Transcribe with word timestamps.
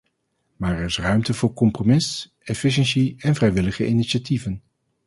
Maar 0.55 0.77
er 0.77 0.85
is 0.85 0.99
ruimte 0.99 1.33
voor 1.33 1.53
compromis, 1.53 2.33
efficiency 2.39 3.15
en 3.17 3.35
vrijwillige 3.35 3.87
initiatieven. 3.87 4.61